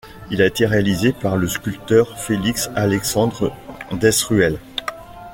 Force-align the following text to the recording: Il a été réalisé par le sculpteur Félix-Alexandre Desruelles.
Il 0.31 0.41
a 0.41 0.47
été 0.47 0.65
réalisé 0.65 1.13
par 1.13 1.37
le 1.37 1.47
sculpteur 1.47 2.17
Félix-Alexandre 2.17 3.53
Desruelles. 3.91 4.57